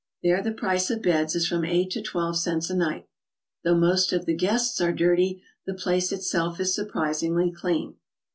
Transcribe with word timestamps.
There 0.23 0.41
the 0.41 0.51
price 0.51 0.89
of 0.89 1.03
beds 1.03 1.35
is 1.35 1.45
from 1.47 1.63
8 1.63 1.91
to 1.91 2.01
12 2.01 2.35
cents 2.35 2.71
a 2.71 2.75
night. 2.75 3.05
Though 3.63 3.77
most 3.77 4.11
of 4.11 4.25
the 4.25 4.33
guests 4.33 4.81
are 4.81 4.91
dirty, 4.91 5.43
the 5.67 5.75
place 5.75 6.11
itself 6.11 6.59
is 6.59 6.73
surprisingly 6.73 7.51
clean. 7.51 7.97